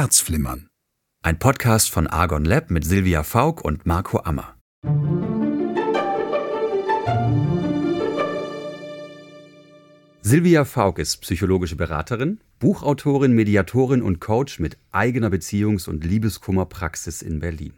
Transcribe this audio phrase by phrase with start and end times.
[0.00, 0.68] Herzflimmern.
[1.24, 4.54] Ein Podcast von Argon Lab mit Silvia Faulk und Marco Ammer.
[10.22, 17.40] Silvia Faulk ist psychologische Beraterin, Buchautorin, Mediatorin und Coach mit eigener Beziehungs- und Liebeskummerpraxis in
[17.40, 17.72] Berlin.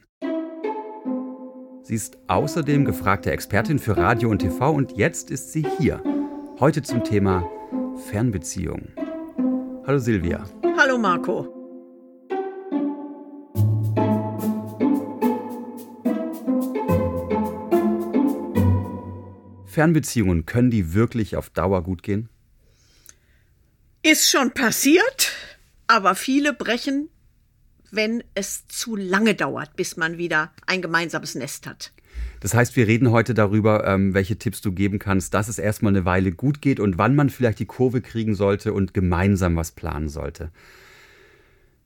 [1.85, 6.03] Sie ist außerdem gefragte Expertin für Radio und TV und jetzt ist sie hier.
[6.59, 7.49] Heute zum Thema
[8.11, 8.89] Fernbeziehung.
[9.87, 10.45] Hallo Silvia.
[10.77, 11.60] Hallo Marco.
[19.71, 22.29] Fernbeziehungen, können die wirklich auf Dauer gut gehen?
[24.03, 25.33] Ist schon passiert,
[25.87, 27.09] aber viele brechen,
[27.91, 31.93] wenn es zu lange dauert, bis man wieder ein gemeinsames Nest hat.
[32.41, 35.93] Das heißt, wir reden heute darüber, ähm, welche Tipps du geben kannst, dass es erstmal
[35.93, 39.73] eine Weile gut geht und wann man vielleicht die Kurve kriegen sollte und gemeinsam was
[39.73, 40.51] planen sollte.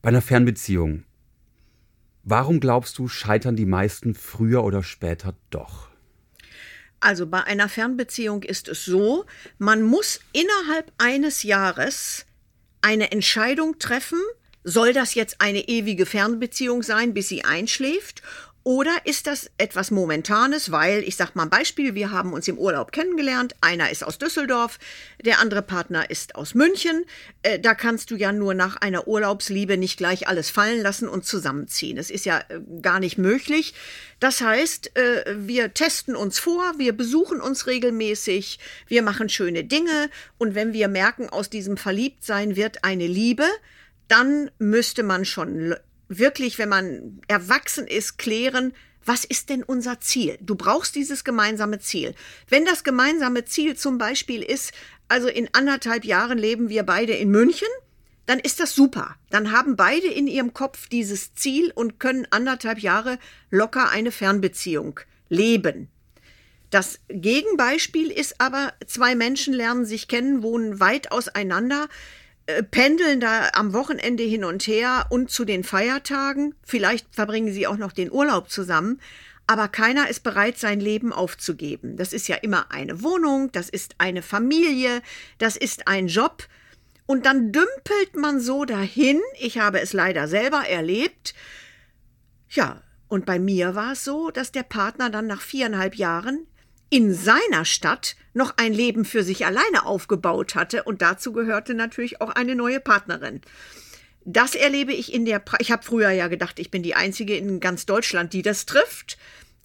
[0.01, 1.03] Bei einer Fernbeziehung,
[2.23, 5.89] warum glaubst du, scheitern die meisten früher oder später doch?
[7.05, 9.25] Also bei einer Fernbeziehung ist es so,
[9.59, 12.25] man muss innerhalb eines Jahres
[12.81, 14.17] eine Entscheidung treffen,
[14.63, 18.23] soll das jetzt eine ewige Fernbeziehung sein, bis sie einschläft?
[18.67, 22.57] Oder ist das etwas Momentanes, weil, ich sag mal ein Beispiel, wir haben uns im
[22.57, 24.79] Urlaub kennengelernt, einer ist aus Düsseldorf,
[25.23, 27.05] der andere Partner ist aus München.
[27.43, 31.27] Äh, da kannst du ja nur nach einer Urlaubsliebe nicht gleich alles fallen lassen und
[31.27, 31.95] zusammenziehen.
[31.95, 33.75] Das ist ja äh, gar nicht möglich.
[34.19, 40.09] Das heißt, äh, wir testen uns vor, wir besuchen uns regelmäßig, wir machen schöne Dinge
[40.39, 43.45] und wenn wir merken, aus diesem Verliebtsein wird eine Liebe,
[44.07, 45.75] dann müsste man schon
[46.07, 48.73] wirklich, wenn man erwachsen ist, klären,
[49.05, 50.37] was ist denn unser Ziel?
[50.41, 52.15] Du brauchst dieses gemeinsame Ziel.
[52.49, 54.73] Wenn das gemeinsame Ziel zum Beispiel ist,
[55.07, 57.67] also in anderthalb Jahren leben wir beide in München,
[58.25, 59.15] dann ist das super.
[59.29, 63.19] Dann haben beide in ihrem Kopf dieses Ziel und können anderthalb Jahre
[63.51, 65.89] locker eine Fernbeziehung leben.
[66.71, 71.87] Das Gegenbeispiel ist aber, zwei Menschen lernen sich kennen, wohnen weit auseinander.
[72.47, 76.53] Äh, pendeln da am Wochenende hin und her und zu den Feiertagen.
[76.63, 78.99] Vielleicht verbringen sie auch noch den Urlaub zusammen.
[79.47, 81.97] Aber keiner ist bereit, sein Leben aufzugeben.
[81.97, 85.01] Das ist ja immer eine Wohnung, das ist eine Familie,
[85.37, 86.47] das ist ein Job.
[87.05, 89.21] Und dann dümpelt man so dahin.
[89.39, 91.35] Ich habe es leider selber erlebt.
[92.49, 96.47] Ja, und bei mir war es so, dass der Partner dann nach viereinhalb Jahren
[96.89, 102.21] in seiner Stadt noch ein Leben für sich alleine aufgebaut hatte und dazu gehörte natürlich
[102.21, 103.41] auch eine neue Partnerin.
[104.25, 107.35] Das erlebe ich in der pra ich habe früher ja gedacht, ich bin die einzige
[107.37, 109.17] in ganz Deutschland, die das trifft.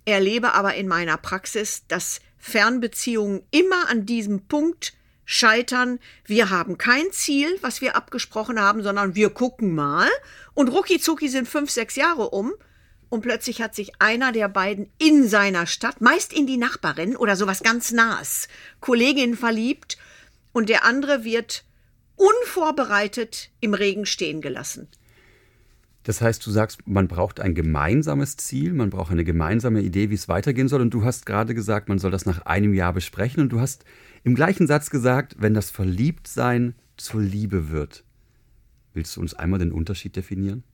[0.04, 4.94] Erlebe aber in meiner Praxis, dass Fernbeziehungen immer an diesem Punkt
[5.25, 5.98] scheitern.
[6.25, 10.08] Wir haben kein Ziel, was wir abgesprochen haben, sondern wir gucken mal
[10.54, 12.52] und rucki zucki sind fünf, sechs Jahre um
[13.10, 17.37] und plötzlich hat sich einer der beiden in seiner Stadt, meist in die Nachbarin oder
[17.37, 18.48] sowas ganz Nahes,
[18.81, 19.98] Kollegin verliebt
[20.53, 21.65] und der andere wird
[22.16, 24.88] unvorbereitet im Regen stehen gelassen.
[26.03, 30.15] Das heißt, du sagst, man braucht ein gemeinsames Ziel, man braucht eine gemeinsame Idee, wie
[30.15, 30.81] es weitergehen soll.
[30.81, 33.43] Und du hast gerade gesagt, man soll das nach einem Jahr besprechen.
[33.43, 33.84] Und du hast
[34.25, 38.04] im gleichen Satz gesagt, wenn das Verliebtsein zur Liebe wird.
[38.94, 40.65] Willst du uns einmal den Unterschied definieren?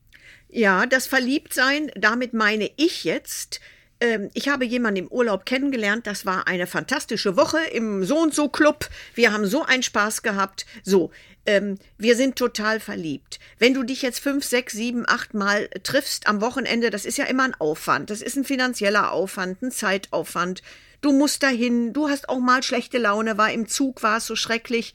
[0.49, 3.61] Ja, das Verliebtsein, damit meine ich jetzt,
[4.01, 8.35] ähm, ich habe jemanden im Urlaub kennengelernt, das war eine fantastische Woche im So und
[8.35, 8.89] so Club.
[9.15, 10.67] Wir haben so einen Spaß gehabt.
[10.83, 11.11] So,
[11.47, 13.39] ähm, wir sind total verliebt.
[13.59, 17.25] Wenn du dich jetzt fünf, sechs, sieben, acht Mal triffst am Wochenende, das ist ja
[17.25, 18.11] immer ein Aufwand.
[18.11, 20.63] Das ist ein finanzieller Aufwand, ein Zeitaufwand.
[21.01, 24.37] Du musst dahin, du hast auch mal schlechte Laune, war im Zug, war es so
[24.37, 24.95] schrecklich.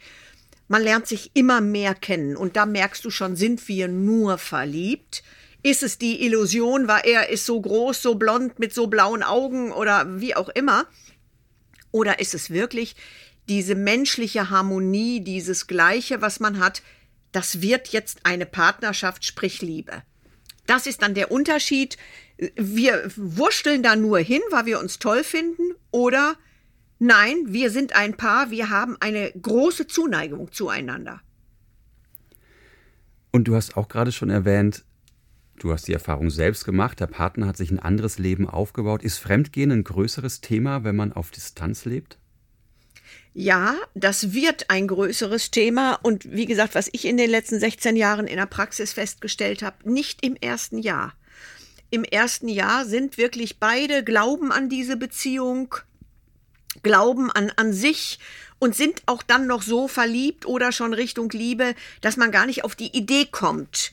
[0.71, 5.21] Man lernt sich immer mehr kennen und da merkst du schon, sind wir nur verliebt?
[5.63, 9.73] Ist es die Illusion, weil er ist so groß, so blond, mit so blauen Augen
[9.73, 10.85] oder wie auch immer?
[11.91, 12.95] Oder ist es wirklich
[13.49, 16.83] diese menschliche Harmonie, dieses Gleiche, was man hat,
[17.33, 20.03] das wird jetzt eine Partnerschaft, sprich Liebe.
[20.67, 21.97] Das ist dann der Unterschied.
[22.55, 26.37] Wir wursteln da nur hin, weil wir uns toll finden, oder
[27.01, 31.21] nein, wir sind ein Paar, wir haben eine große Zuneigung zueinander.
[33.31, 34.85] Und du hast auch gerade schon erwähnt,
[35.61, 39.03] Du hast die Erfahrung selbst gemacht, der Partner hat sich ein anderes Leben aufgebaut.
[39.03, 42.17] Ist Fremdgehen ein größeres Thema, wenn man auf Distanz lebt?
[43.35, 47.95] Ja, das wird ein größeres Thema und wie gesagt, was ich in den letzten 16
[47.95, 51.13] Jahren in der Praxis festgestellt habe, nicht im ersten Jahr.
[51.91, 55.75] Im ersten Jahr sind wirklich beide glauben an diese Beziehung,
[56.83, 58.19] glauben an, an sich
[58.59, 62.63] und sind auch dann noch so verliebt oder schon Richtung Liebe, dass man gar nicht
[62.63, 63.91] auf die Idee kommt,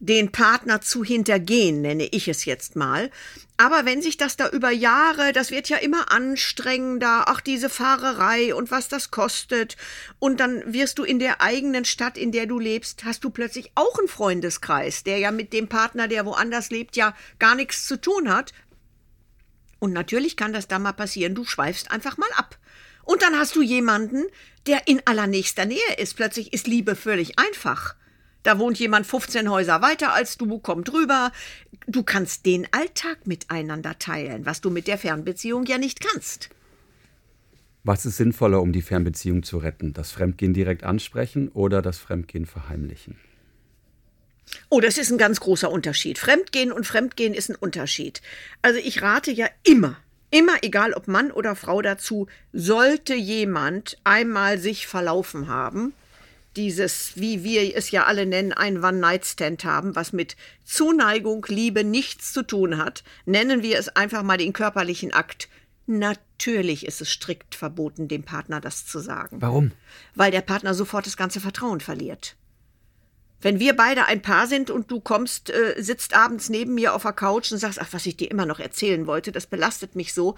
[0.00, 3.10] den Partner zu hintergehen, nenne ich es jetzt mal.
[3.56, 8.54] Aber wenn sich das da über Jahre, das wird ja immer anstrengender, ach diese Fahrerei
[8.54, 9.76] und was das kostet,
[10.20, 13.72] und dann wirst du in der eigenen Stadt, in der du lebst, hast du plötzlich
[13.74, 18.00] auch einen Freundeskreis, der ja mit dem Partner, der woanders lebt, ja gar nichts zu
[18.00, 18.52] tun hat.
[19.78, 22.58] Und natürlich kann das da mal passieren, du schweifst einfach mal ab.
[23.04, 24.24] Und dann hast du jemanden,
[24.66, 26.14] der in allernächster Nähe ist.
[26.14, 27.94] Plötzlich ist Liebe völlig einfach.
[28.42, 31.32] Da wohnt jemand 15 Häuser weiter als du, kommt rüber.
[31.86, 36.50] Du kannst den Alltag miteinander teilen, was du mit der Fernbeziehung ja nicht kannst.
[37.84, 39.94] Was ist sinnvoller, um die Fernbeziehung zu retten?
[39.94, 43.16] Das Fremdgehen direkt ansprechen oder das Fremdgehen verheimlichen?
[44.68, 46.18] Oh, das ist ein ganz großer Unterschied.
[46.18, 48.22] Fremdgehen und Fremdgehen ist ein Unterschied.
[48.62, 49.96] Also ich rate ja immer,
[50.30, 55.92] immer egal ob Mann oder Frau dazu, sollte jemand einmal sich verlaufen haben,
[56.56, 62.32] dieses, wie wir es ja alle nennen, ein One-Night-Stand haben, was mit Zuneigung, Liebe nichts
[62.32, 65.48] zu tun hat, nennen wir es einfach mal den körperlichen Akt.
[65.86, 69.40] Natürlich ist es strikt verboten, dem Partner das zu sagen.
[69.40, 69.72] Warum?
[70.14, 72.36] Weil der Partner sofort das ganze Vertrauen verliert.
[73.40, 77.02] Wenn wir beide ein Paar sind und du kommst, äh, sitzt abends neben mir auf
[77.02, 80.12] der Couch und sagst, ach, was ich dir immer noch erzählen wollte, das belastet mich
[80.12, 80.34] so.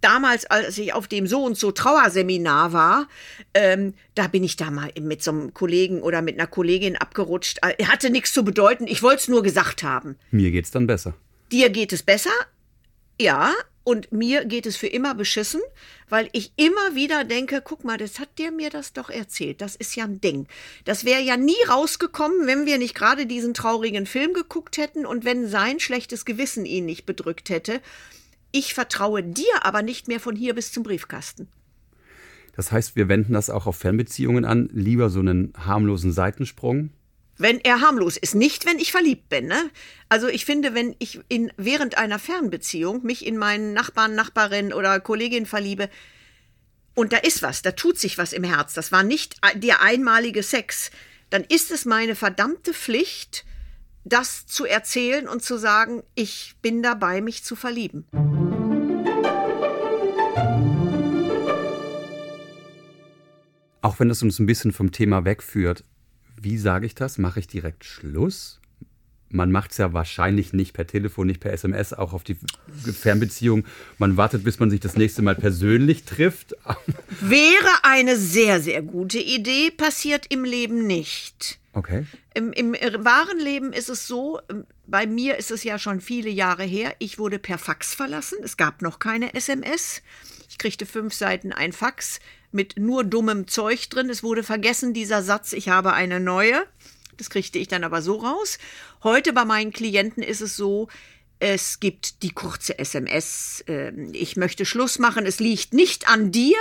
[0.00, 3.06] Damals, als ich auf dem so und so Trauerseminar war,
[3.54, 7.58] ähm, da bin ich da mal mit so einem Kollegen oder mit einer Kollegin abgerutscht.
[7.62, 10.16] Er hatte nichts zu bedeuten, ich wollte es nur gesagt haben.
[10.30, 11.14] Mir geht's dann besser.
[11.52, 12.30] Dir geht es besser?
[13.20, 13.52] Ja,
[13.90, 15.60] und mir geht es für immer beschissen,
[16.08, 19.60] weil ich immer wieder denke, guck mal, das hat der mir das doch erzählt.
[19.60, 20.46] Das ist ja ein Ding.
[20.84, 25.24] Das wäre ja nie rausgekommen, wenn wir nicht gerade diesen traurigen Film geguckt hätten und
[25.24, 27.80] wenn sein schlechtes Gewissen ihn nicht bedrückt hätte.
[28.52, 31.48] Ich vertraue dir aber nicht mehr von hier bis zum Briefkasten.
[32.54, 36.90] Das heißt, wir wenden das auch auf Fernbeziehungen an, lieber so einen harmlosen Seitensprung,
[37.40, 38.34] wenn er harmlos ist.
[38.34, 39.46] Nicht, wenn ich verliebt bin.
[39.46, 39.70] Ne?
[40.08, 45.00] Also ich finde, wenn ich in, während einer Fernbeziehung mich in meinen Nachbarn, Nachbarin oder
[45.00, 45.88] Kollegin verliebe,
[46.94, 50.42] und da ist was, da tut sich was im Herz, das war nicht der einmalige
[50.42, 50.90] Sex,
[51.30, 53.44] dann ist es meine verdammte Pflicht,
[54.04, 58.06] das zu erzählen und zu sagen, ich bin dabei, mich zu verlieben.
[63.82, 65.84] Auch wenn das uns ein bisschen vom Thema wegführt,
[66.42, 67.18] wie sage ich das?
[67.18, 68.60] Mache ich direkt Schluss?
[69.32, 72.36] Man macht es ja wahrscheinlich nicht per Telefon, nicht per SMS, auch auf die
[72.82, 73.64] Fernbeziehung.
[73.98, 76.56] Man wartet, bis man sich das nächste Mal persönlich trifft.
[77.20, 81.60] Wäre eine sehr, sehr gute Idee, passiert im Leben nicht.
[81.74, 82.06] Okay.
[82.34, 82.72] Im, Im
[83.04, 84.40] wahren Leben ist es so,
[84.88, 88.38] bei mir ist es ja schon viele Jahre her, ich wurde per Fax verlassen.
[88.42, 90.02] Es gab noch keine SMS.
[90.48, 92.18] Ich kriegte fünf Seiten ein Fax
[92.52, 94.10] mit nur dummem Zeug drin.
[94.10, 96.66] Es wurde vergessen, dieser Satz, ich habe eine neue.
[97.16, 98.58] Das kriegte ich dann aber so raus.
[99.04, 100.88] Heute bei meinen Klienten ist es so,
[101.38, 106.58] es gibt die kurze SMS, äh, ich möchte Schluss machen, es liegt nicht an dir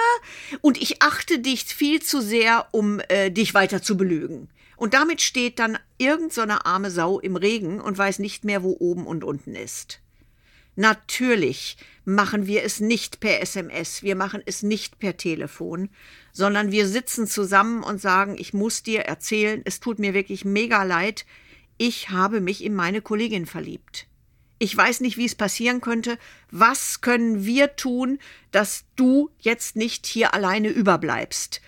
[0.61, 4.49] und ich achte dich viel zu sehr, um äh, dich weiter zu belügen.
[4.77, 8.77] Und damit steht dann irgend so arme Sau im Regen und weiß nicht mehr, wo
[8.79, 9.99] oben und unten ist.
[10.79, 15.89] Natürlich machen wir es nicht per SMS, wir machen es nicht per Telefon,
[16.31, 20.83] sondern wir sitzen zusammen und sagen, ich muss dir erzählen, es tut mir wirklich mega
[20.83, 21.25] leid,
[21.77, 24.07] ich habe mich in meine Kollegin verliebt.
[24.57, 26.17] Ich weiß nicht, wie es passieren könnte.
[26.49, 28.17] Was können wir tun,
[28.51, 31.59] dass du jetzt nicht hier alleine überbleibst?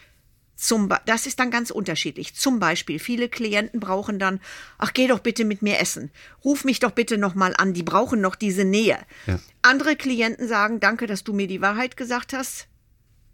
[0.61, 2.35] Zum, das ist dann ganz unterschiedlich.
[2.35, 4.39] Zum Beispiel, viele Klienten brauchen dann,
[4.77, 6.11] ach, geh doch bitte mit mir essen.
[6.45, 7.73] Ruf mich doch bitte nochmal an.
[7.73, 8.99] Die brauchen noch diese Nähe.
[9.25, 9.39] Ja.
[9.63, 12.67] Andere Klienten sagen, danke, dass du mir die Wahrheit gesagt hast.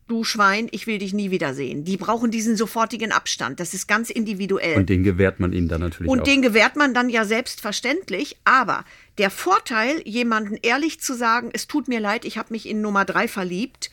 [0.08, 1.84] Du Schwein, ich will dich nie wiedersehen.
[1.84, 3.60] Die brauchen diesen sofortigen Abstand.
[3.60, 4.78] Das ist ganz individuell.
[4.78, 6.24] Und den gewährt man ihnen dann natürlich Und auch.
[6.24, 8.38] den gewährt man dann ja selbstverständlich.
[8.46, 8.86] Aber
[9.18, 13.04] der Vorteil, jemanden ehrlich zu sagen, es tut mir leid, ich habe mich in Nummer
[13.04, 13.92] drei verliebt,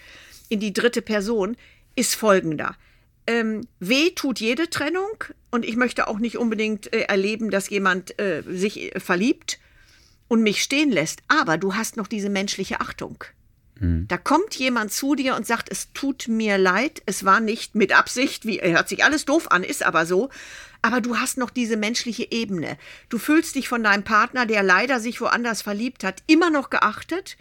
[0.48, 1.56] in die dritte Person,
[1.96, 2.76] ist folgender
[3.26, 8.18] ähm, weh tut jede Trennung und ich möchte auch nicht unbedingt äh, erleben, dass jemand
[8.20, 9.58] äh, sich äh, verliebt
[10.28, 11.22] und mich stehen lässt.
[11.28, 13.24] Aber du hast noch diese menschliche Achtung.
[13.80, 14.06] Mhm.
[14.08, 17.96] Da kommt jemand zu dir und sagt, es tut mir leid, es war nicht mit
[17.96, 20.30] Absicht, wie hört sich alles doof an, ist aber so.
[20.82, 22.76] Aber du hast noch diese menschliche Ebene.
[23.08, 27.38] Du fühlst dich von deinem Partner, der leider sich woanders verliebt hat, immer noch geachtet,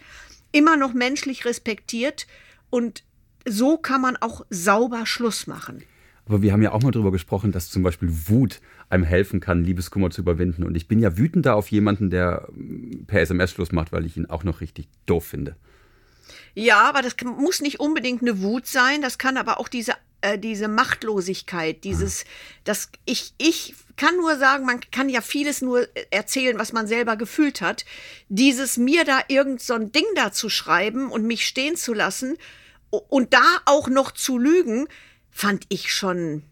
[0.50, 2.26] immer noch menschlich respektiert
[2.70, 3.04] und
[3.46, 5.82] so kann man auch sauber Schluss machen.
[6.26, 9.62] Aber wir haben ja auch mal darüber gesprochen, dass zum Beispiel Wut einem helfen kann,
[9.62, 10.64] Liebeskummer zu überwinden.
[10.64, 14.16] Und ich bin ja wütender auf jemanden, der mm, per SMS Schluss macht, weil ich
[14.16, 15.56] ihn auch noch richtig doof finde.
[16.54, 19.02] Ja, aber das muss nicht unbedingt eine Wut sein.
[19.02, 19.92] Das kann aber auch diese
[20.24, 22.24] äh, diese Machtlosigkeit, dieses,
[22.64, 27.16] das, ich, ich kann nur sagen, man kann ja vieles nur erzählen, was man selber
[27.16, 27.84] gefühlt hat.
[28.30, 32.38] Dieses mir da irgend so ein Ding da zu schreiben und mich stehen zu lassen
[32.98, 34.88] und da auch noch zu lügen,
[35.30, 36.42] fand ich schon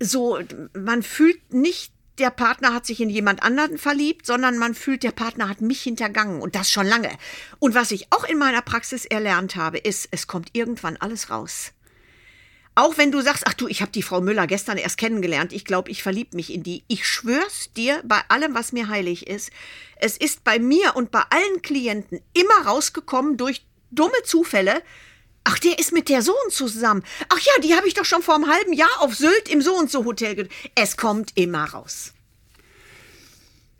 [0.00, 0.38] so,
[0.74, 5.12] man fühlt nicht der Partner hat sich in jemand anderen verliebt, sondern man fühlt, der
[5.12, 7.10] Partner hat mich hintergangen und das schon lange.
[7.58, 11.72] Und was ich auch in meiner Praxis erlernt habe, ist, es kommt irgendwann alles raus.
[12.74, 15.64] Auch wenn du sagst, ach du, ich habe die Frau Müller gestern erst kennengelernt, ich
[15.64, 16.84] glaube, ich verlieb mich in die.
[16.86, 19.50] Ich schwör's dir, bei allem, was mir heilig ist,
[19.96, 24.82] es ist bei mir und bei allen Klienten immer rausgekommen durch dumme Zufälle,
[25.50, 27.02] Ach, der ist mit der so und zusammen.
[27.30, 29.74] Ach ja, die habe ich doch schon vor einem halben Jahr auf Sylt im so
[29.74, 30.46] und so Hotel.
[30.74, 32.12] Es kommt immer raus.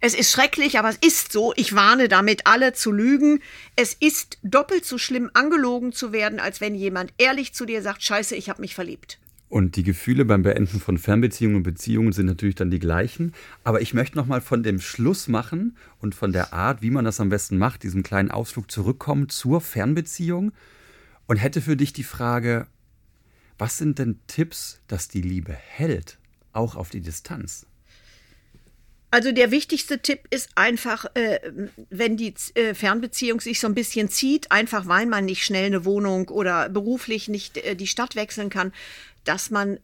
[0.01, 1.53] Es ist schrecklich, aber es ist so.
[1.57, 3.43] Ich warne damit alle zu lügen.
[3.77, 8.03] Es ist doppelt so schlimm, angelogen zu werden, als wenn jemand ehrlich zu dir sagt,
[8.03, 9.19] scheiße, ich habe mich verliebt.
[9.51, 13.35] Und die Gefühle beim Beenden von Fernbeziehungen und Beziehungen sind natürlich dann die gleichen.
[13.63, 17.21] Aber ich möchte nochmal von dem Schluss machen und von der Art, wie man das
[17.21, 20.53] am besten macht, diesem kleinen Ausflug zurückkommen zur Fernbeziehung
[21.29, 22.67] und hätte für dich die Frage,
[23.59, 26.19] was sind denn Tipps, dass die Liebe hält,
[26.53, 27.67] auch auf die Distanz?
[29.11, 31.41] Also der wichtigste Tipp ist einfach, äh,
[31.89, 35.85] wenn die äh, Fernbeziehung sich so ein bisschen zieht, einfach weil man nicht schnell eine
[35.85, 38.73] Wohnung oder beruflich nicht äh, die Stadt wechseln kann,
[39.25, 39.79] dass man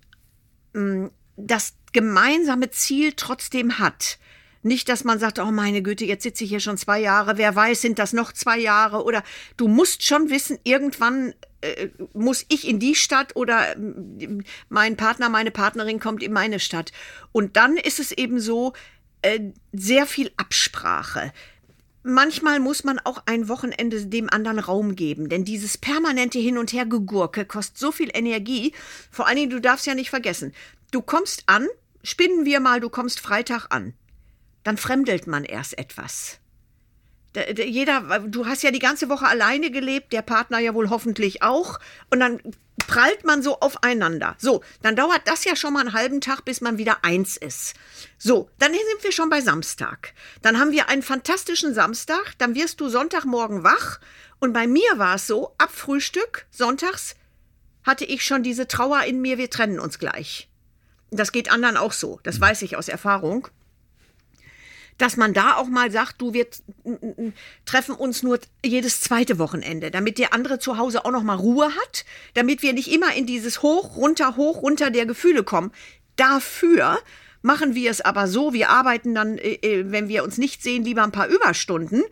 [0.75, 4.19] mh, mm, das gemeinsame Ziel trotzdem hat.
[4.65, 7.55] Nicht, dass man sagt, oh meine Güte, jetzt sitze ich hier schon zwei Jahre, wer
[7.55, 9.05] weiß, sind das noch zwei Jahre?
[9.05, 9.23] Oder
[9.57, 14.29] du musst schon wissen, irgendwann äh, muss ich in die Stadt oder äh,
[14.69, 16.93] mein Partner, meine Partnerin kommt in meine Stadt.
[17.31, 18.73] Und dann ist es eben so,
[19.23, 21.33] äh, sehr viel Absprache
[22.05, 26.73] manchmal muss man auch ein Wochenende dem anderen Raum geben, denn dieses permanente Hin- und
[26.73, 28.73] Hergegurke kostet so viel Energie.
[29.11, 30.53] Vor allen Dingen, du darfst ja nicht vergessen,
[30.93, 31.67] du kommst an,
[32.03, 33.95] spinnen wir mal, du kommst Freitag an
[34.65, 36.41] dann fremdelt man erst etwas.
[37.57, 41.81] Jeder, du hast ja die ganze Woche alleine gelebt, der Partner ja wohl hoffentlich auch.
[42.11, 42.41] Und dann
[42.87, 44.37] prallt man so aufeinander.
[44.39, 47.75] So, dann dauert das ja schon mal einen halben Tag, bis man wieder eins ist.
[48.19, 50.15] So, dann sind wir schon bei Samstag.
[50.43, 53.99] Dann haben wir einen fantastischen Samstag, dann wirst du Sonntagmorgen wach.
[54.39, 57.17] Und bei mir war es so, ab Frühstück, sonntags,
[57.83, 60.49] hatte ich schon diese Trauer in mir, wir trennen uns gleich.
[61.11, 63.49] Das geht anderen auch so, das weiß ich aus Erfahrung
[64.99, 66.47] dass man da auch mal sagt, du, wir
[67.65, 71.67] treffen uns nur jedes zweite Wochenende, damit der andere zu Hause auch noch mal Ruhe
[71.67, 75.73] hat, damit wir nicht immer in dieses hoch, runter, hoch, runter der Gefühle kommen.
[76.17, 76.99] Dafür
[77.45, 80.85] machen wir es aber so, wir arbeiten dann, äh, äh, wenn wir uns nicht sehen,
[80.85, 82.03] lieber ein paar Überstunden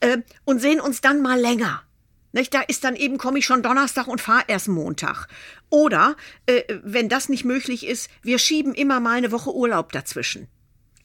[0.00, 1.82] äh, und sehen uns dann mal länger.
[2.32, 2.52] Nicht?
[2.54, 5.26] Da ist dann eben, komme ich schon Donnerstag und fahre erst Montag.
[5.68, 6.16] Oder,
[6.82, 10.48] wenn das nicht möglich ist, wir schieben immer mal eine Woche Urlaub dazwischen.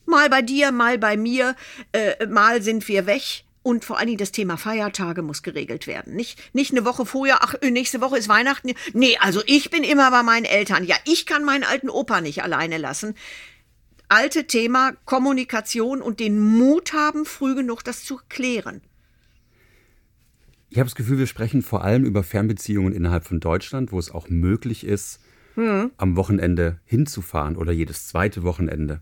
[0.07, 1.55] Mal bei dir, mal bei mir,
[1.91, 3.43] äh, mal sind wir weg.
[3.61, 6.15] Und vor allen Dingen das Thema Feiertage muss geregelt werden.
[6.15, 8.71] Nicht, nicht eine Woche vorher, ach, nächste Woche ist Weihnachten.
[8.93, 10.85] Nee, also ich bin immer bei meinen Eltern.
[10.85, 13.15] Ja, ich kann meinen alten Opa nicht alleine lassen.
[14.07, 18.79] Alte Thema Kommunikation und den Mut haben, früh genug das zu klären.
[20.69, 24.11] Ich habe das Gefühl, wir sprechen vor allem über Fernbeziehungen innerhalb von Deutschland, wo es
[24.11, 25.19] auch möglich ist,
[25.55, 25.91] hm.
[25.97, 29.01] am Wochenende hinzufahren oder jedes zweite Wochenende.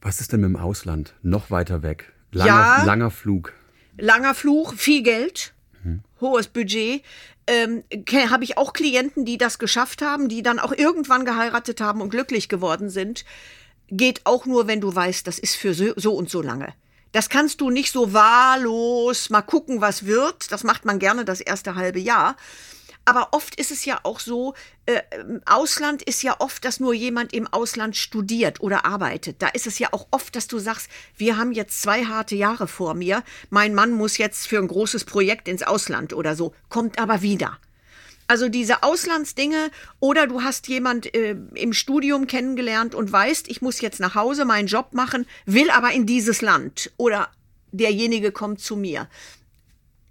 [0.00, 1.14] Was ist denn mit dem Ausland?
[1.22, 2.12] Noch weiter weg?
[2.32, 3.52] Langer, ja, langer Flug.
[3.96, 6.02] Langer Flug, viel Geld, mhm.
[6.20, 7.02] hohes Budget.
[7.46, 7.82] Ähm,
[8.30, 12.10] Habe ich auch Klienten, die das geschafft haben, die dann auch irgendwann geheiratet haben und
[12.10, 13.24] glücklich geworden sind.
[13.90, 16.74] Geht auch nur, wenn du weißt, das ist für so, so und so lange.
[17.12, 20.52] Das kannst du nicht so wahllos mal gucken, was wird.
[20.52, 22.36] Das macht man gerne das erste halbe Jahr.
[23.08, 24.52] Aber oft ist es ja auch so,
[24.84, 25.00] äh,
[25.46, 29.36] Ausland ist ja oft, dass nur jemand im Ausland studiert oder arbeitet.
[29.40, 32.68] Da ist es ja auch oft, dass du sagst, wir haben jetzt zwei harte Jahre
[32.68, 33.24] vor mir.
[33.48, 37.56] Mein Mann muss jetzt für ein großes Projekt ins Ausland oder so, kommt aber wieder.
[38.26, 43.80] Also diese Auslandsdinge oder du hast jemand äh, im Studium kennengelernt und weißt, ich muss
[43.80, 47.30] jetzt nach Hause meinen Job machen, will aber in dieses Land oder
[47.72, 49.08] derjenige kommt zu mir.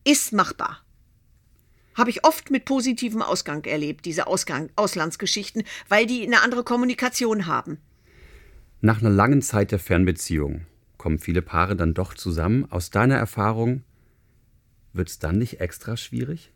[0.04, 0.82] Ist machbar.
[1.98, 7.48] Habe ich oft mit positivem Ausgang erlebt, diese Ausgang Auslandsgeschichten, weil die eine andere Kommunikation
[7.48, 7.80] haben.
[8.82, 10.66] Nach einer langen Zeit der Fernbeziehung
[10.98, 12.68] kommen viele Paare dann doch zusammen.
[12.70, 13.84] Aus deiner Erfahrung
[14.94, 16.52] wird es dann nicht extra schwierig?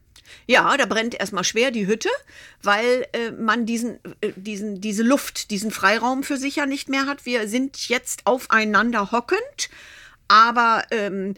[0.45, 2.09] Ja, da brennt erstmal schwer die Hütte,
[2.61, 7.07] weil äh, man diesen, äh, diesen, diese Luft, diesen Freiraum für sich ja nicht mehr
[7.07, 7.25] hat.
[7.25, 9.69] Wir sind jetzt aufeinander hockend,
[10.27, 11.33] aber ähm,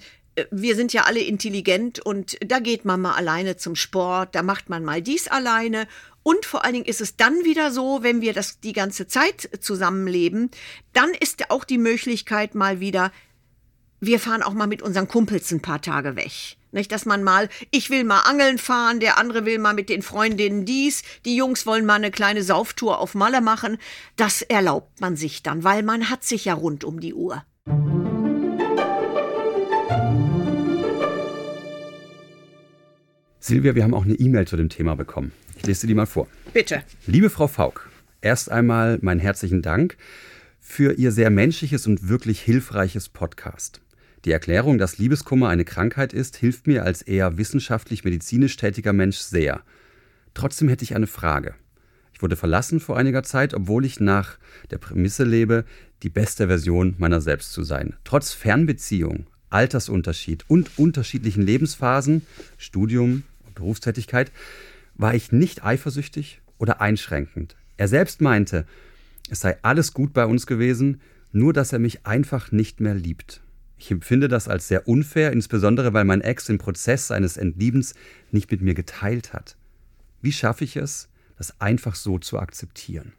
[0.51, 4.69] wir sind ja alle intelligent und da geht man mal alleine zum Sport, da macht
[4.69, 5.87] man mal dies alleine
[6.23, 9.49] Und vor allen Dingen ist es dann wieder so, wenn wir das die ganze Zeit
[9.59, 10.49] zusammenleben,
[10.93, 13.11] dann ist auch die Möglichkeit mal wieder,
[13.99, 16.57] wir fahren auch mal mit unseren Kumpels ein paar Tage weg.
[16.71, 20.01] Nicht, dass man mal, ich will mal angeln fahren, der andere will mal mit den
[20.01, 23.77] Freundinnen dies, die Jungs wollen mal eine kleine Sauftour auf Malle machen.
[24.15, 27.43] Das erlaubt man sich dann, weil man hat sich ja rund um die Uhr.
[33.45, 35.33] Silvia, wir haben auch eine E-Mail zu dem Thema bekommen.
[35.57, 36.29] Ich lese die mal vor.
[36.53, 36.81] Bitte.
[37.07, 37.89] Liebe Frau Faulk,
[38.21, 39.97] erst einmal meinen herzlichen Dank
[40.61, 43.81] für Ihr sehr menschliches und wirklich hilfreiches Podcast.
[44.23, 49.61] Die Erklärung, dass Liebeskummer eine Krankheit ist, hilft mir als eher wissenschaftlich-medizinisch tätiger Mensch sehr.
[50.33, 51.53] Trotzdem hätte ich eine Frage.
[52.13, 54.37] Ich wurde verlassen vor einiger Zeit, obwohl ich nach
[54.71, 55.65] der Prämisse lebe,
[56.01, 57.97] die beste Version meiner selbst zu sein.
[58.05, 62.21] Trotz Fernbeziehung, Altersunterschied und unterschiedlichen Lebensphasen,
[62.57, 63.23] Studium
[63.53, 64.31] Berufstätigkeit,
[64.95, 67.55] war ich nicht eifersüchtig oder einschränkend.
[67.77, 68.65] Er selbst meinte,
[69.29, 73.41] es sei alles gut bei uns gewesen, nur dass er mich einfach nicht mehr liebt.
[73.77, 77.95] Ich empfinde das als sehr unfair, insbesondere weil mein Ex den Prozess seines Entliebens
[78.31, 79.57] nicht mit mir geteilt hat.
[80.21, 83.13] Wie schaffe ich es, das einfach so zu akzeptieren?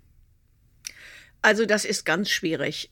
[1.43, 2.91] Also das ist ganz schwierig.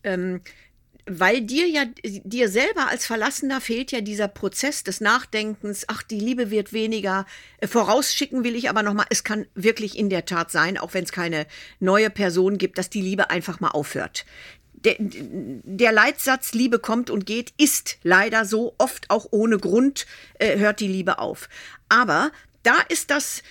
[1.06, 6.20] Weil dir ja, dir selber als Verlassener fehlt ja dieser Prozess des Nachdenkens, ach, die
[6.20, 7.26] Liebe wird weniger.
[7.58, 11.04] Äh, vorausschicken will ich aber nochmal, es kann wirklich in der Tat sein, auch wenn
[11.04, 11.46] es keine
[11.80, 14.24] neue Person gibt, dass die Liebe einfach mal aufhört
[14.84, 20.06] der, der Leitsatz Liebe kommt und geht ist leider so, oft auch ohne Grund
[20.38, 21.48] äh, hört die Liebe auf.
[21.88, 22.32] Aber
[22.62, 23.42] da ist das,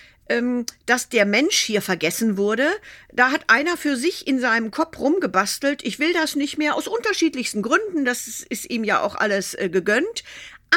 [0.85, 2.67] dass der Mensch hier vergessen wurde.
[3.13, 5.83] Da hat einer für sich in seinem Kopf rumgebastelt.
[5.83, 8.05] Ich will das nicht mehr aus unterschiedlichsten Gründen.
[8.05, 10.23] Das ist ihm ja auch alles äh, gegönnt.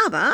[0.07, 0.33] Aber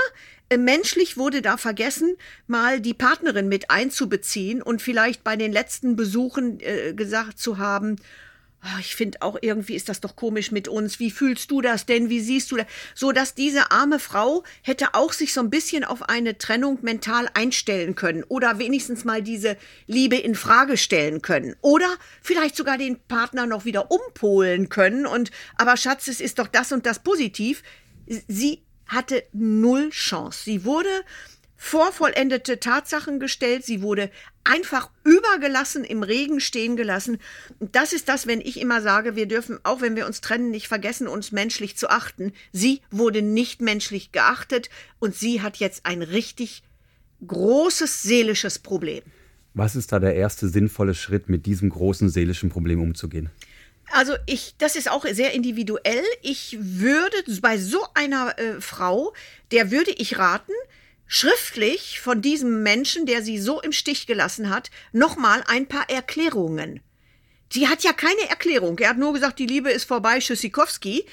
[0.48, 5.96] äh, menschlich wurde da vergessen, mal die Partnerin mit einzubeziehen und vielleicht bei den letzten
[5.96, 7.96] Besuchen äh, gesagt zu haben,
[8.78, 10.98] ich finde auch irgendwie ist das doch komisch mit uns.
[10.98, 12.10] Wie fühlst du das denn?
[12.10, 12.66] Wie siehst du das?
[12.94, 17.28] So dass diese arme Frau hätte auch sich so ein bisschen auf eine Trennung mental
[17.32, 21.88] einstellen können oder wenigstens mal diese Liebe in Frage stellen können oder
[22.22, 26.72] vielleicht sogar den Partner noch wieder umpolen können und aber Schatz, es ist doch das
[26.72, 27.62] und das positiv.
[28.06, 30.42] Sie hatte null Chance.
[30.44, 30.90] Sie wurde
[31.62, 34.10] vor vollendete Tatsachen gestellt, sie wurde
[34.44, 37.18] einfach übergelassen, im Regen stehen gelassen.
[37.60, 40.68] Das ist das, wenn ich immer sage, wir dürfen, auch wenn wir uns trennen, nicht
[40.68, 42.32] vergessen, uns menschlich zu achten.
[42.50, 44.70] Sie wurde nicht menschlich geachtet
[45.00, 46.62] und sie hat jetzt ein richtig
[47.26, 49.02] großes seelisches Problem.
[49.52, 53.28] Was ist da der erste sinnvolle Schritt, mit diesem großen seelischen Problem umzugehen?
[53.92, 56.04] Also ich, das ist auch sehr individuell.
[56.22, 59.12] Ich würde bei so einer äh, Frau,
[59.52, 60.52] der würde ich raten,
[61.12, 66.80] schriftlich von diesem Menschen, der sie so im Stich gelassen hat, nochmal ein paar Erklärungen.
[67.52, 68.78] Sie hat ja keine Erklärung.
[68.78, 71.04] Er hat nur gesagt, die Liebe ist vorbei, Tschüssikowski.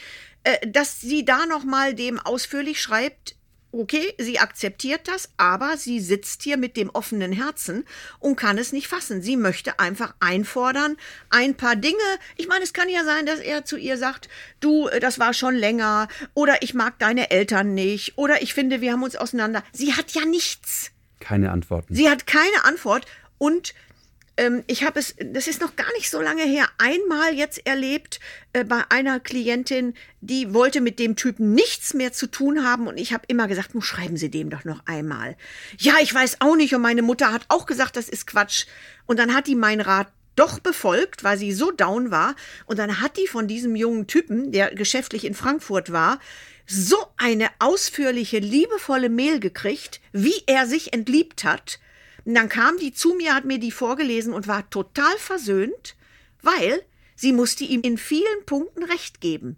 [0.44, 3.36] Äh, dass sie da nochmal dem ausführlich schreibt,
[3.72, 7.86] okay, sie akzeptiert das, aber sie sitzt hier mit dem offenen Herzen
[8.20, 9.22] und kann es nicht fassen.
[9.22, 10.98] Sie möchte einfach einfordern,
[11.30, 11.98] ein paar Dinge.
[12.36, 15.34] Ich meine, es kann ja sein, dass er zu ihr sagt, du, äh, das war
[15.34, 19.64] schon länger, oder ich mag deine Eltern nicht, oder ich finde, wir haben uns auseinander.
[19.72, 20.92] Sie hat ja nichts.
[21.20, 21.94] Keine Antworten.
[21.94, 23.06] Sie hat keine Antwort
[23.38, 23.74] und
[24.38, 28.20] ähm, ich habe es, das ist noch gar nicht so lange her, einmal jetzt erlebt
[28.54, 32.98] äh, bei einer Klientin, die wollte mit dem Typen nichts mehr zu tun haben und
[32.98, 35.36] ich habe immer gesagt, nun schreiben Sie dem doch noch einmal.
[35.78, 38.66] Ja, ich weiß auch nicht und meine Mutter hat auch gesagt, das ist Quatsch.
[39.06, 42.36] Und dann hat die meinen Rat doch befolgt, weil sie so down war.
[42.66, 46.20] Und dann hat die von diesem jungen Typen, der geschäftlich in Frankfurt war,
[46.68, 51.80] so eine ausführliche, liebevolle Mail gekriegt, wie er sich entliebt hat
[52.28, 55.96] und dann kam die zu mir, hat mir die vorgelesen und war total versöhnt,
[56.42, 56.84] weil
[57.16, 59.56] sie musste ihm in vielen Punkten recht geben.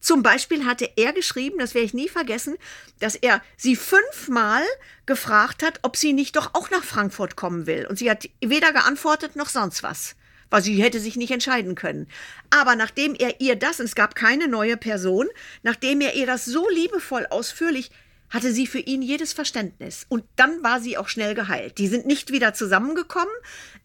[0.00, 2.56] Zum Beispiel hatte er geschrieben, das werde ich nie vergessen,
[3.00, 4.62] dass er sie fünfmal
[5.04, 7.86] gefragt hat, ob sie nicht doch auch nach Frankfurt kommen will.
[7.86, 10.16] Und sie hat weder geantwortet noch sonst was,
[10.48, 12.08] weil sie hätte sich nicht entscheiden können.
[12.48, 15.26] Aber nachdem er ihr das, und es gab keine neue Person,
[15.62, 17.90] nachdem er ihr das so liebevoll ausführlich
[18.30, 20.06] hatte sie für ihn jedes Verständnis.
[20.08, 21.78] Und dann war sie auch schnell geheilt.
[21.78, 23.34] Die sind nicht wieder zusammengekommen,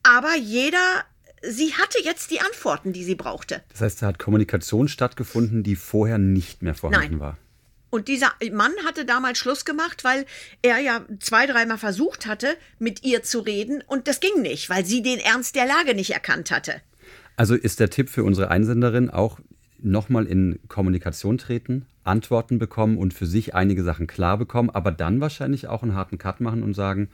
[0.03, 1.03] aber jeder,
[1.41, 3.63] sie hatte jetzt die Antworten, die sie brauchte.
[3.71, 7.19] Das heißt, da hat Kommunikation stattgefunden, die vorher nicht mehr vorhanden Nein.
[7.19, 7.37] war.
[7.91, 10.25] Und dieser Mann hatte damals Schluss gemacht, weil
[10.61, 14.85] er ja zwei, dreimal versucht hatte, mit ihr zu reden und das ging nicht, weil
[14.85, 16.81] sie den Ernst der Lage nicht erkannt hatte.
[17.35, 19.39] Also ist der Tipp für unsere Einsenderin auch
[19.81, 25.21] nochmal in Kommunikation treten, Antworten bekommen und für sich einige Sachen klar bekommen, aber dann
[25.21, 27.09] wahrscheinlich auch einen harten Cut machen und sagen,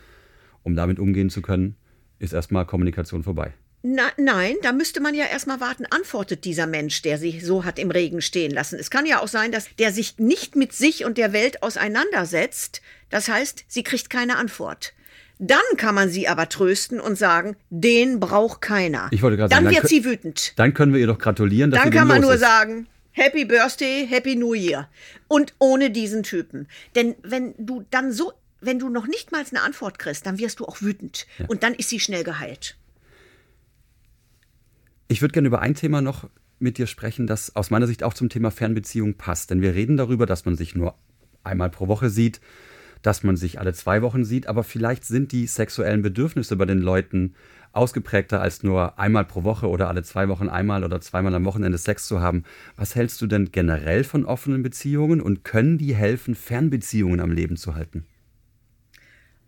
[0.63, 1.75] um damit umgehen zu können,
[2.19, 3.53] ist erstmal Kommunikation vorbei.
[3.83, 7.77] Na, nein, da müsste man ja erstmal warten, antwortet dieser Mensch, der sich so hat
[7.77, 8.79] im Regen stehen lassen.
[8.79, 12.81] Es kann ja auch sein, dass der sich nicht mit sich und der Welt auseinandersetzt.
[13.09, 14.93] Das heißt, sie kriegt keine Antwort.
[15.39, 19.07] Dann kann man sie aber trösten und sagen, den braucht keiner.
[19.11, 20.53] Ich wollte gerade dann sagen, wird sie wütend.
[20.57, 22.39] Dann können wir ihr doch gratulieren, dass Dann kann man nur ist.
[22.39, 24.89] sagen, Happy Birthday, Happy New Year.
[25.27, 26.67] Und ohne diesen Typen.
[26.95, 30.59] Denn wenn du dann so, wenn du noch nicht mal eine Antwort kriegst, dann wirst
[30.59, 31.27] du auch wütend.
[31.47, 32.75] Und dann ist sie schnell geheilt.
[35.07, 38.13] Ich würde gerne über ein Thema noch mit dir sprechen, das aus meiner Sicht auch
[38.13, 39.51] zum Thema Fernbeziehung passt.
[39.51, 40.95] Denn wir reden darüber, dass man sich nur
[41.43, 42.41] einmal pro Woche sieht,
[43.01, 46.79] dass man sich alle zwei Wochen sieht, aber vielleicht sind die sexuellen Bedürfnisse bei den
[46.79, 47.35] Leuten
[47.73, 51.77] ausgeprägter als nur einmal pro Woche oder alle zwei Wochen einmal oder zweimal am Wochenende
[51.77, 52.43] Sex zu haben.
[52.75, 57.57] Was hältst du denn generell von offenen Beziehungen und können die helfen, Fernbeziehungen am Leben
[57.57, 58.05] zu halten?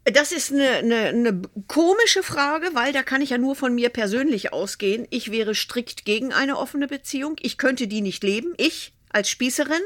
[0.05, 3.89] Das ist eine, eine, eine komische Frage, weil da kann ich ja nur von mir
[3.89, 5.05] persönlich ausgehen.
[5.09, 7.35] Ich wäre strikt gegen eine offene Beziehung.
[7.41, 8.53] Ich könnte die nicht leben.
[8.57, 9.81] Ich als Spießerin.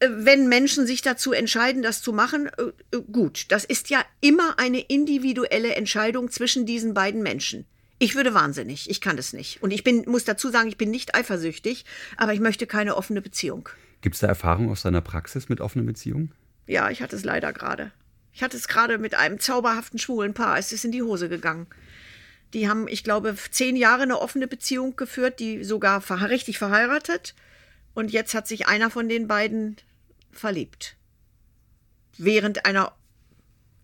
[0.00, 3.46] Äh, Wenn Menschen sich dazu entscheiden, das zu machen, äh, äh, gut.
[3.52, 7.66] Das ist ja immer eine individuelle Entscheidung zwischen diesen beiden Menschen.
[7.98, 8.88] Ich würde wahnsinnig.
[8.88, 9.62] Ich kann das nicht.
[9.62, 11.84] Und ich bin, muss dazu sagen, ich bin nicht eifersüchtig,
[12.16, 13.68] aber ich möchte keine offene Beziehung.
[14.00, 16.32] Gibt es da Erfahrung aus deiner Praxis mit offenen Beziehungen?
[16.66, 17.92] Ja, ich hatte es leider gerade.
[18.32, 20.56] Ich hatte es gerade mit einem zauberhaften schwulen Paar.
[20.56, 21.66] Es ist in die Hose gegangen.
[22.54, 27.34] Die haben, ich glaube, zehn Jahre eine offene Beziehung geführt, die sogar verhe- richtig verheiratet.
[27.92, 29.76] Und jetzt hat sich einer von den beiden
[30.30, 30.96] verliebt.
[32.18, 32.96] Während einer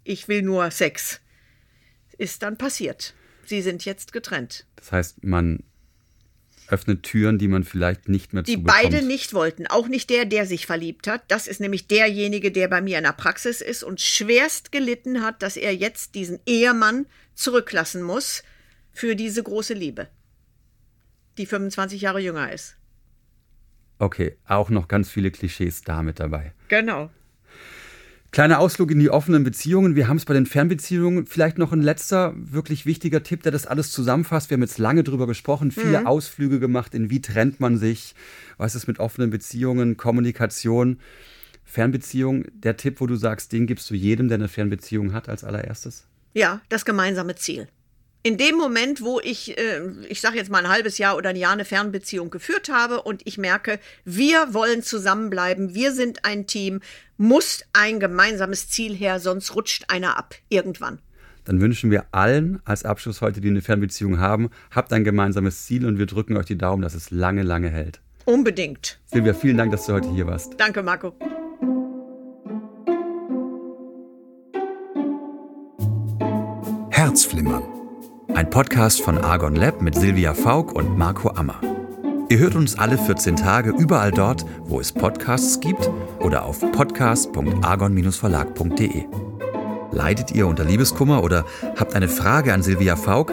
[0.05, 1.21] Ich will nur Sex
[2.19, 3.15] ist dann passiert.
[3.45, 4.67] Sie sind jetzt getrennt.
[4.77, 5.63] Das heißt, man
[6.69, 9.67] öffnet Türen, die man vielleicht nicht mehr die beide nicht wollten.
[9.69, 11.23] Auch nicht der, der sich verliebt hat.
[11.29, 15.43] Das ist nämlich derjenige, der bei mir in der Praxis ist und schwerst gelitten hat,
[15.43, 18.43] dass er jetzt diesen Ehemann zurücklassen muss
[18.93, 20.09] für diese große Liebe,
[21.39, 22.77] die 25 Jahre jünger ist.
[23.99, 26.53] Okay, auch noch ganz viele Klischees da mit dabei.
[26.69, 27.11] Genau.
[28.33, 29.95] Kleiner Ausflug in die offenen Beziehungen.
[29.97, 31.25] Wir haben es bei den Fernbeziehungen.
[31.27, 34.51] Vielleicht noch ein letzter, wirklich wichtiger Tipp, der das alles zusammenfasst.
[34.51, 36.07] Wir haben jetzt lange drüber gesprochen, viele Mhm.
[36.07, 38.15] Ausflüge gemacht, in wie trennt man sich,
[38.59, 40.99] was ist mit offenen Beziehungen, Kommunikation,
[41.65, 42.45] Fernbeziehung.
[42.53, 46.07] Der Tipp, wo du sagst, den gibst du jedem, der eine Fernbeziehung hat, als allererstes?
[46.35, 47.69] Ja, das gemeinsame Ziel.
[48.27, 51.37] In dem Moment, wo ich, äh, ich sage jetzt mal ein halbes Jahr oder ein
[51.37, 56.81] Jahr eine Fernbeziehung geführt habe und ich merke, wir wollen zusammenbleiben, wir sind ein Team,
[57.19, 60.99] muss ein gemeinsames Ziel her, sonst rutscht einer ab irgendwann.
[61.45, 65.87] Dann wünschen wir allen als Abschluss heute, die eine Fernbeziehung haben, habt ein gemeinsames Ziel
[65.87, 68.01] und wir drücken euch die Daumen, dass es lange, lange hält.
[68.25, 68.99] Unbedingt.
[69.05, 70.55] Silvia, vielen Dank, dass du heute hier warst.
[70.59, 71.15] Danke, Marco.
[76.91, 77.76] Herzflimmern.
[78.37, 81.59] Ein Podcast von Argon Lab mit Silvia Faulk und Marco Ammer.
[82.29, 85.89] Ihr hört uns alle 14 Tage überall dort, wo es Podcasts gibt
[86.21, 89.05] oder auf podcast.argon-verlag.de.
[89.91, 91.47] Leidet ihr unter Liebeskummer oder
[91.79, 93.33] habt eine Frage an Silvia Faulk?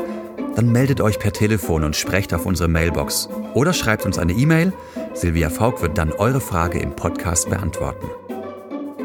[0.56, 4.72] Dann meldet euch per Telefon und sprecht auf unsere Mailbox oder schreibt uns eine E-Mail.
[5.14, 8.08] Silvia Faulk wird dann eure Frage im Podcast beantworten.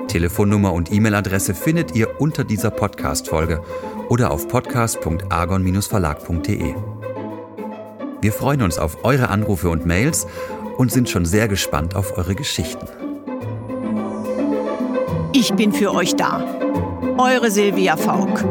[0.08, 3.62] Telefonnummer und E-Mail-Adresse findet ihr unter dieser Podcast-Folge
[4.08, 6.74] oder auf podcast.argon-verlag.de.
[8.20, 10.26] Wir freuen uns auf eure Anrufe und Mails
[10.76, 12.88] und sind schon sehr gespannt auf eure Geschichten.
[15.32, 16.44] Ich bin für euch da.
[17.16, 18.44] Eure Silvia Faulk.